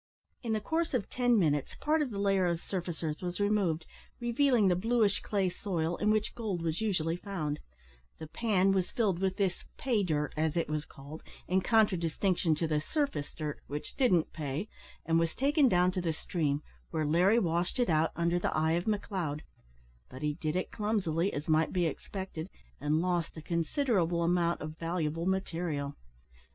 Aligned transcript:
In 0.41 0.53
the 0.53 0.59
course 0.59 0.95
of 0.95 1.11
ten 1.11 1.37
minutes 1.37 1.75
part 1.75 2.01
of 2.01 2.09
the 2.09 2.17
layer 2.17 2.47
of 2.47 2.59
surface 2.59 3.03
earth 3.03 3.21
was 3.21 3.39
removed, 3.39 3.85
revealing 4.19 4.67
the 4.67 4.75
bluish 4.75 5.19
clay 5.19 5.47
soil 5.47 5.95
in 5.97 6.09
which 6.09 6.33
gold 6.33 6.63
was 6.63 6.81
usually 6.81 7.15
found; 7.17 7.59
the 8.17 8.25
pan 8.25 8.71
was 8.71 8.89
filled 8.89 9.19
with 9.19 9.37
this 9.37 9.63
"pay 9.77 10.01
dirt," 10.01 10.33
as 10.35 10.57
it 10.57 10.67
was 10.67 10.85
called, 10.85 11.21
in 11.47 11.61
contradistinction 11.61 12.55
to 12.55 12.67
the 12.67 12.81
"surface 12.81 13.31
dirt," 13.35 13.61
which 13.67 13.95
didn't 13.95 14.33
"pay," 14.33 14.67
and 15.05 15.19
was 15.19 15.35
taken 15.35 15.69
down 15.69 15.91
to 15.91 16.01
the 16.01 16.13
stream, 16.13 16.63
where 16.89 17.05
Larry 17.05 17.37
washed 17.37 17.77
it 17.77 17.87
out 17.87 18.11
under 18.15 18.39
the 18.39 18.57
eye 18.57 18.71
of 18.71 18.85
McLeod; 18.85 19.41
but 20.09 20.23
he 20.23 20.33
did 20.33 20.55
it 20.55 20.71
clumsily, 20.71 21.31
as 21.31 21.47
might 21.47 21.71
be 21.71 21.85
expected, 21.85 22.49
and 22.79 23.03
lost 23.03 23.37
a 23.37 23.41
considerable 23.43 24.23
amount 24.23 24.61
of 24.61 24.79
valuable 24.79 25.27
material. 25.27 25.95